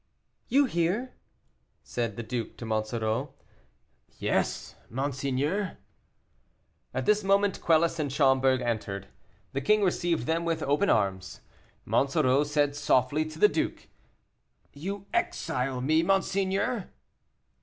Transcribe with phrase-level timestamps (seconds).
[0.47, 1.13] "You hear?"
[1.83, 3.35] said the duke to Monsoreau.
[4.17, 5.77] "Yes monseigneur."
[6.91, 9.09] At this moment Quelus and Schomberg entered.
[9.53, 11.41] The king received them with open arms.
[11.85, 13.89] Monsoreau said softly to the duke,
[14.73, 16.89] "You exile me, monseigneur."